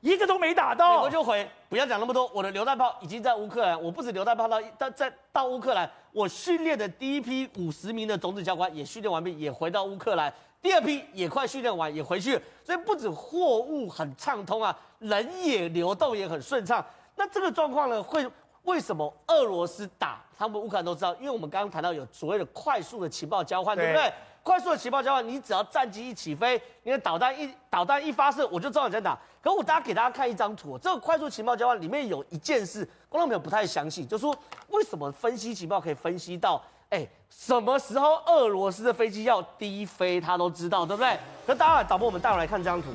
[0.00, 0.96] 一个都没打到。
[0.96, 3.80] 美国就回，不要讲那么多，我的榴弹炮已经在乌克兰。
[3.80, 10.34] 我不止榴弹炮到到在到乌克兰，我训练的第一批五十名的种子教官也训练完毕，也回到乌克兰。
[10.60, 12.36] 第二批也快训练完，也回去。
[12.64, 16.84] 所以不止货物很畅通啊，人也流动也很顺畅。
[17.14, 18.28] 那这个状况呢，会。
[18.70, 21.12] 为什么俄罗斯打他们乌克兰都知道？
[21.16, 24.12] 因为我们刚刚谈到有所谓的快速的情报交换，对，不对？
[24.42, 29.18] 快速的情报交换，你只要战机一起飞，你的导弹一导弹一发射，我就知道你在哪。
[29.42, 34.34] 可我大家给大家看一张图，这个快速情报交换里面有一件事，观众朋友不太相信，就是说
[34.68, 41.18] 为什么分析情报可以分析到，哎，什么时候俄罗斯的飞机要低飞，他都知道，对不对？
[41.46, 42.88] 可大家导播，我们带我来看这张图。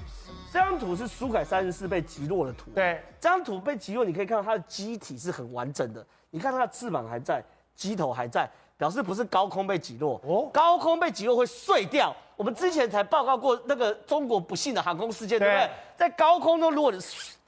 [0.56, 2.72] 这张图是苏凯三十四被击落的图。
[2.74, 6.06] 对，这张图被击落，你可以看到它的机体是很完整的。
[6.30, 7.44] 你看它的翅膀还在，
[7.76, 10.18] 机头还在，表示不是高空被击落。
[10.24, 12.16] 哦，高空被击落会碎掉。
[12.38, 15.70] 我们之前才报告过那个中国不幸的航空事件，对，对不对？
[15.98, 16.94] 在高空中，如果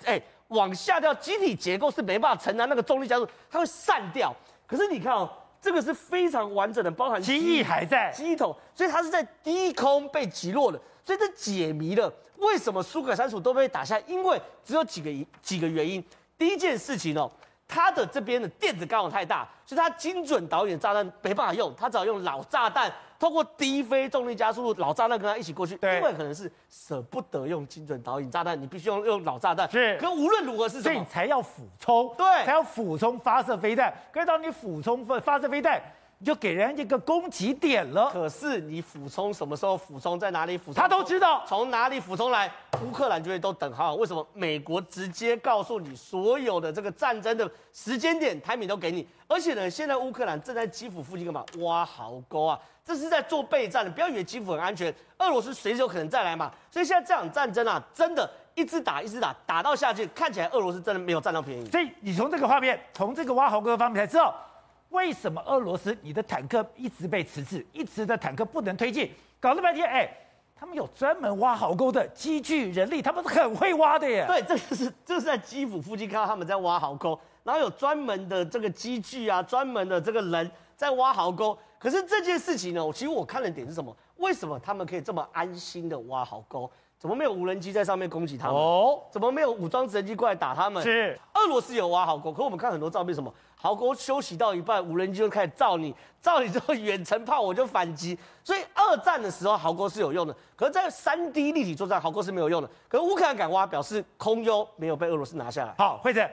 [0.03, 4.35] 哎往下掉，机体结构是没办法承担那个重力加速，它会散掉。
[4.65, 5.29] 可是你看哦，
[5.61, 10.77] 这个是非常完整的，包含机翼还在，机头，所以它是在低空被击落的。
[11.07, 13.97] 所以这解谜了，为什么苏格三十五都被打下？
[14.05, 15.09] 因为只有几个
[15.41, 16.03] 几个原因。
[16.37, 17.31] 第一件事情哦，
[17.65, 25.77] 它的这边的电子干扰太大，所以它精准导引炸弹没办法用，它只好用老炸弹，透过低飞重力加速度，老炸弹跟它一起过去。
[25.77, 29.71] 对，因为可能是舍不得用精准导引炸弹，你必须用用老炸弹。
[29.71, 33.93] 是，可无论如何是什么，所以才要俯冲，对，才要俯冲发射飞弹。
[34.11, 35.81] 可是当你俯冲发发射飞弹。
[36.19, 38.09] 你就给人一个攻击点了。
[38.11, 41.43] 可是你俯冲什么时候俯冲，在哪里俯冲，他都知道。
[41.47, 42.51] 从哪里俯冲来，
[42.83, 43.93] 乌克兰就会都等好。
[43.95, 44.27] 为什么？
[44.33, 49.07] 美国直接告诉你所有的这个战争的时间点、台名都给你。
[49.27, 51.45] 而且呢，现在乌克兰正在基辅附近干嘛？
[51.59, 52.59] 挖壕沟啊！
[52.83, 53.91] 这是在做备战的。
[53.91, 56.51] 不要以为基辅很安全，俄罗斯随时有可能再来嘛。
[56.71, 61.69] 所以现在这场战争啊，真的一直打一直打，打到下去，看起来俄罗斯真的没有占到便宜。
[61.69, 64.33] 所以你从这个画面，从这个挖壕沟的方面才知道。
[64.89, 70.09] 为什么俄罗斯你的坦克一直被迟滞，一直的坦克不能推进，搞了半天，哎，
[70.55, 74.25] 他们有专门挖壕沟的机具人力，他们是很会挖的耶。
[74.27, 81.57] 对，这是这是在基辅附近看到他们在挖壕沟，然后有专门的这个机具啊，专门的这个人在挖壕沟。
[81.77, 83.95] 可是这件事情呢，其实我看的点是什么？
[84.17, 86.69] 为什么他们可以这么安心的挖壕沟？
[86.97, 88.55] 怎么没有无人机在上面攻击他们？
[88.55, 90.81] 哦，怎么没有武装直升机过来打他们？
[90.81, 93.31] 是，俄罗斯有挖壕沟，可我们看很多照片，什么？
[93.59, 98.17] 壕沟休息到一半，无人机就开始照你，照你之后远程炮我就反击。
[98.43, 102.69] 所以二战的时候壕沟是有用的，可是在三 D 立体作战壕沟是没有用的。
[102.87, 105.73] 可是乌克兰敢挖，表示空优没有被俄罗斯拿下来。
[105.75, 106.23] 好，惠子，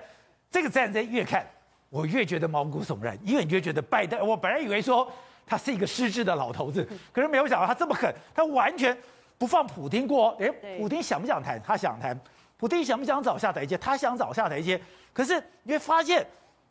[0.50, 1.44] 这个战争越看
[1.88, 5.10] 我越觉得毛骨悚然，因为你越觉得拜登，我本来以为说
[5.46, 8.94] 他是一个失智的老头子， 可是没有想到他这么狠，他完全
[9.38, 10.36] 不放普丁过。
[10.38, 11.58] 哎，普丁想不想谈？
[11.62, 12.14] 他想谈。
[12.58, 13.78] 普丁想不想找下台阶？
[13.78, 14.78] 他想找下台阶。
[15.14, 16.26] 可是你会发现。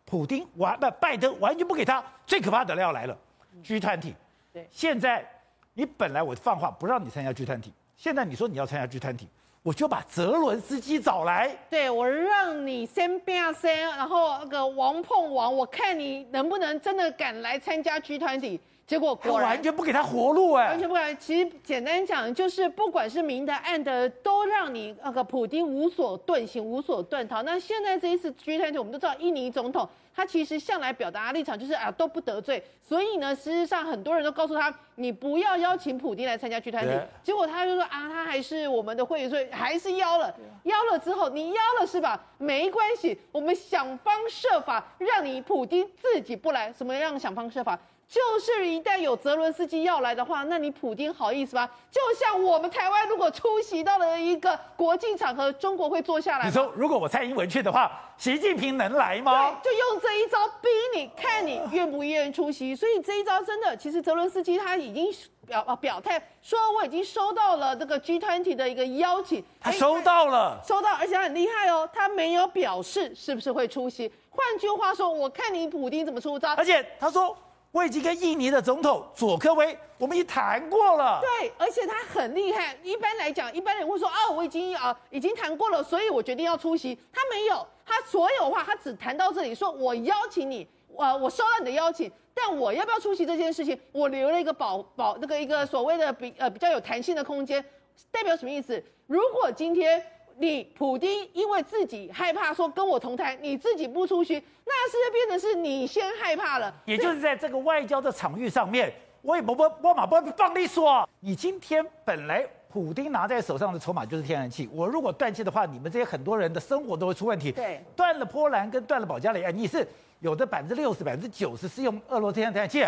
[0.05, 2.03] 普丁完不，拜登完全不给他。
[2.25, 3.17] 最可怕的料来了
[3.63, 4.15] ，G 团体。
[4.51, 5.27] 对，现在
[5.73, 9.27] 你本来我放话不让你参加 G 团体现在你说你要参加 G 团体
[9.63, 11.55] 我就把泽伦斯基找来。
[11.69, 18.59] 对，我让你先不要先，然后那个王碰王，我看你能不能真的敢来参加 G20。
[18.85, 21.15] 结果果然完全不给他活路哎，完全不给。
[21.15, 27.41] 其实简单讲，就是不管是明的暗的，都让你那个普丁无所遁形、无所遁逃。
[27.43, 37.01] 那现在这一次 G20，我们都知道印尼总统他其实向来表达立场就是啊都不得罪，所以呢，事实上很多人都告诉他，你不要邀请普丁来参加 G20。
[37.23, 40.35] 结果他就说啊，他还是我们的会员，所以还是邀了。
[40.63, 42.21] 邀了之后，你邀了是吧？
[42.37, 46.71] 没关系，我们想方设法让你普丁自己不来。
[46.73, 47.79] 什么样想方设法？
[48.07, 51.67] 就是一旦有泽伦斯基要来的话，那你普京好意思吗？
[51.89, 56.45] 就像我们台湾如果出席到了一个国际场合，中国会坐下来？
[56.45, 59.57] 你说如果我蔡英文去的话，习近平能来吗？
[59.63, 62.75] 对，就用这一招逼你，看你愿不愿意出席。
[62.75, 65.11] 所以这一招真的，其实泽伦斯基他已经
[65.47, 74.11] 表啊表态说，我已经收到了这个 G20 的一个邀请，他收到了，收到，而且他很厉害哦，他没有表示是不是会出席。
[74.29, 76.53] 换句话说，我看你普京怎么出招。
[76.53, 77.35] 而且他说。
[77.73, 81.19] 我已经跟印尼的总统佐科威，我们已经谈过了。
[81.19, 82.77] 对，而且他很厉害。
[82.83, 86.93] 一般来讲，一般人会说啊，我已经啊已经谈过了，所以我决定要出席。
[87.11, 97.65] 他没有，他所有话他只谈到这里，说我邀请你，呃我收到你的邀请，但我要不要出席这件事情，我留了一个保保那个一个所谓的比呃比较有弹性的空间，
[98.11, 98.83] 代表什么意思？
[99.07, 99.99] 如果今天。
[100.37, 106.73] 你普丁因为自己害怕说跟我同台，你自己不出去，那是变成是你先害怕了。
[106.85, 117.51] 也就是在这个外交的场域上面，我也不不我马不放你说，你今天本来普丁拿在手上的筹码就是天然气，我如果断气的话，你们这些很多人的生活都会出问题。
[117.51, 119.87] 对，断了波兰跟断了保加利亚，你是
[120.19, 122.83] 有的百分之六十、百分之九十是用俄罗斯天然气，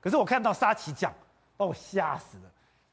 [0.00, 1.12] 可是我看到沙奇讲，
[1.56, 2.44] 把我吓死了。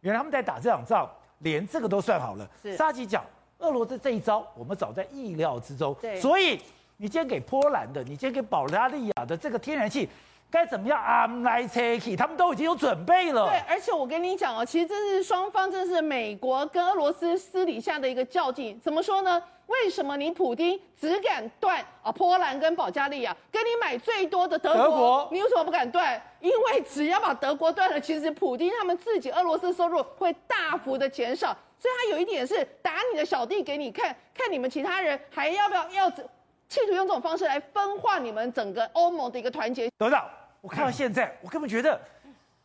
[0.02, 2.48] 原来他们在打这场仗，连这个都算好了。
[2.62, 3.24] 是沙奇讲。
[3.60, 5.96] 俄罗斯这一招，我们早在意料之中。
[6.02, 6.60] 对，所以
[6.98, 10.10] 你今天给波兰的，你今天给保加利亚的这个天然气，
[10.52, 11.26] 该怎么样啊？
[11.44, 13.48] 来 take，他们都已经有准备了。
[13.50, 18.80] 对，而且我跟你讲哦，其实这是双方，这是美国跟俄罗斯私底下的一个较劲。
[18.80, 19.42] 怎么说呢？
[19.68, 26.22] 为什么你普京只敢断啊波兰跟保加利亚，跟你买最多的德国，德国，你为什么不敢断？
[26.40, 31.58] 因为只要把德国断了，其实普京他们自己俄罗斯收入会大幅的减少。
[31.86, 39.88] 所以他有一点是打你的小弟给你看，看你们其他人还要不要要企图用这种方式来分化你们整个欧盟的一个团结。
[40.00, 40.28] 得到，
[40.62, 42.02] 我看到现在，我根本觉得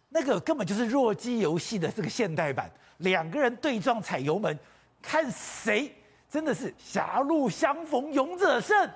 [0.09, 4.59] 那个根本就是弱鸡游戏的这个现代版，两个人对撞踩油门，
[5.02, 5.94] 看谁
[6.30, 8.90] 真的是狭路相逢勇者胜。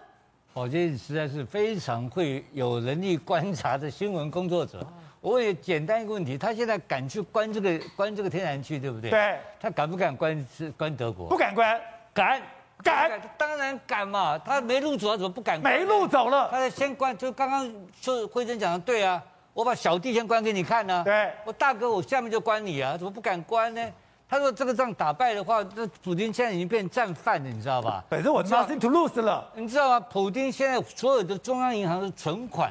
[0.55, 4.87] 宝杰实在是非常会有能力观察的新闻工作者。
[5.25, 9.09] 我也简单一个问题，他现在敢去关这个关这个天然气，对不对？
[9.09, 9.39] 对。
[9.59, 11.31] 他敢不敢关是关德国？
[11.31, 11.81] 不敢关。
[12.13, 12.43] 敢。
[12.83, 13.19] 敢。
[13.39, 15.73] 当然敢嘛，他没路走，他怎么不敢关？
[15.73, 16.51] 没路走了。
[16.51, 19.23] 他先关，就刚刚说惠贞讲的对啊，
[19.55, 21.05] 我把小弟先关给你看呢、啊。
[21.05, 21.33] 对。
[21.47, 23.81] 我大哥，我下面就关你啊，怎么不敢关呢？
[24.29, 28.05] 他说这个仗打败的话，那普京现在已经变战犯了，你知道吧？
[28.11, 29.51] 反正我 nothing to lose 了。
[29.55, 30.01] 你知道吗？
[30.01, 32.71] 普京现在所有的中央银行的存款。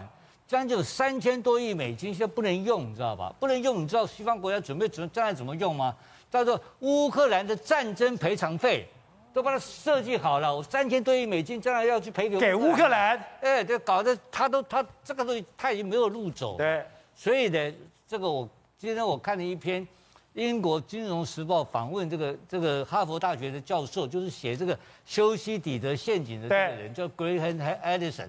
[0.53, 3.33] 将近有三千多亿美金，现在不能用，你知道吧？
[3.39, 5.95] 不能用，你知道西方国家准备怎将来怎么用吗？
[6.29, 8.87] 叫做乌克兰的战争赔偿费，
[9.33, 10.55] 都把它设计好了。
[10.55, 16.55] 我三千多亿美金将来要去赔给给乌克兰，哎，这搞得他都他这个东西他已经没有路走。
[16.55, 16.85] 对，
[17.15, 17.73] 所以呢，
[18.07, 19.87] 这个我今天我看了一篇
[20.33, 28.27] 英国金融时报访问这个这个哈佛大学的教授，就是写这个修昔底德陷阱的这个人叫 Graham Allison，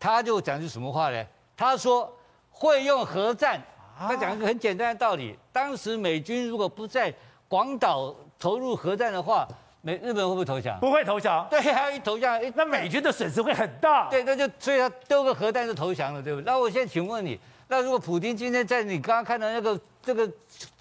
[0.00, 1.22] 他就讲句什么话呢？
[1.58, 2.16] 他说
[2.50, 3.60] 会用核战，
[3.98, 7.12] 他讲一个很简单的道理：当时美军如果不在
[7.48, 9.44] 广岛投入核战的话，
[9.82, 10.78] 美日本会不会投降？
[10.78, 11.44] 不会投降。
[11.50, 14.08] 对，还有一投降，那美军的损失会很大。
[14.08, 16.44] 对，那就所以他丢个核弹就投降了，对不对？
[16.44, 20.30] 那我现在请问你，那如果普京今天在你刚刚看到那个这个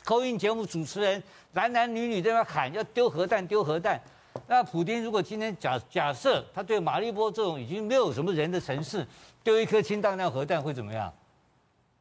[0.06, 1.22] 口音节目主持人
[1.54, 4.00] 男男女女在那喊要丢核弹丢核弹，
[4.46, 9.06] 那普京如果今天假假设他对马利波这种已经没有什么人的城市，
[9.48, 11.10] 丢一颗氢弹量核弹会怎么样？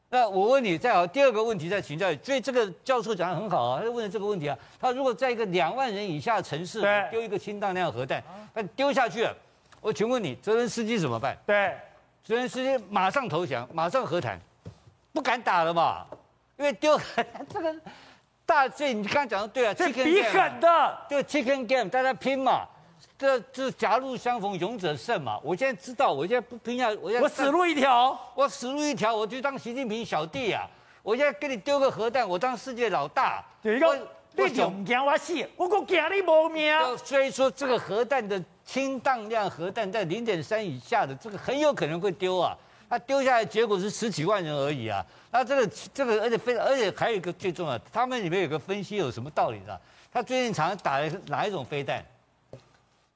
[0.08, 2.18] 那我问你，再好第二个问题再请教你。
[2.20, 4.58] 所以这个教授讲的很好啊，他就问了这个问题啊。
[4.80, 8.20] 他如果在一个两万人以下的城市丢一个氢弹量核弹，
[8.52, 9.32] 那丢下去了，
[9.80, 11.38] 我请问你，泽连斯基怎么办？
[11.46, 11.72] 对，
[12.24, 14.40] 泽连斯基马上投降，马上和谈，
[15.12, 16.04] 不敢打了嘛？
[16.56, 17.00] 因为丢
[17.48, 17.72] 这个
[18.44, 22.66] 大，所以你刚刚讲的对啊，这比狠的，就 chicken game，大家拼嘛。
[23.18, 25.40] 这这狭路相逢勇者胜嘛！
[25.42, 30.68] 我现在知道，我现在不拼下，我现在我死路一条，我死路一条，我就当习近平小弟啊！
[31.02, 33.42] 我现在给你丢个核弹，我当世界老大。
[33.62, 33.98] 有一个，
[34.34, 36.74] 你勇惊我死，我够惊你无命。
[36.98, 42.54] 所以说，这个核弹的氢弹量核弹在零点三以下的，这个很有可能会丢啊！
[42.90, 45.04] 它丢下来结果是十几万人而已啊！
[45.30, 49.80] 那这个这个，而且非而且还有一个最重要的，他们里面有个分析有什么道理的？
[50.12, 52.04] 他最近常常打哪一种飞弹？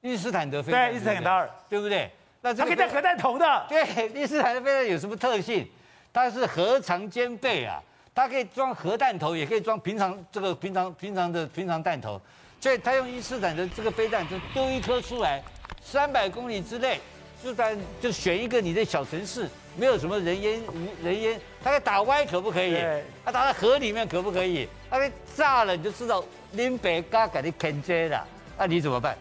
[0.01, 2.09] 伊斯坦德飞弹，对，伊斯坦德尔，对不对？
[2.41, 3.65] 那它可以带核弹头的。
[3.69, 5.67] 对，伊斯坦德飞弹有什么特性？
[6.11, 7.81] 它是核常兼备啊，
[8.13, 12.19] 它可以装核弹头，也可以装平常这个平常平常的平常弹头。
[12.59, 15.41] 所以它用伊斯坦的这个飞弹，就丢一颗出来，
[15.83, 16.99] 三百公里之内，
[17.43, 19.47] 就在就选一个你的小城市，
[19.77, 22.75] 没有什么人烟无人烟，他给打歪可不可以？
[23.23, 24.67] 他打在河里面可不可以？
[24.89, 26.23] 他给炸了你就知道
[26.53, 29.15] 林北嘎给你肯接了，那你怎么办？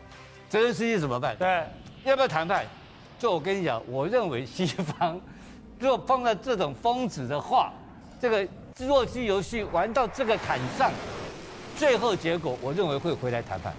[0.51, 1.36] 泽连斯基怎么办？
[1.36, 1.64] 对，
[2.03, 2.66] 要不要谈判？
[3.20, 5.20] 就我跟你讲，我认为西方
[5.78, 7.72] 如果碰到这种疯子的话，
[8.20, 8.44] 这个
[8.76, 10.90] 弱鸡游戏玩到这个坎上，
[11.76, 13.72] 最后结果我认为会回来谈判。